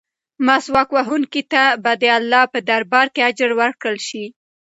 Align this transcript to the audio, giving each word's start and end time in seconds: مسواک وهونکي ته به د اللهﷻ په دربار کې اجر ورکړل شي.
مسواک 0.45 0.89
وهونکي 0.97 1.41
ته 1.51 1.63
به 1.83 1.91
د 2.01 2.03
اللهﷻ 2.17 2.51
په 2.53 2.59
دربار 2.69 3.07
کې 3.13 3.21
اجر 3.29 3.51
ورکړل 3.61 3.97
شي. 4.07 4.25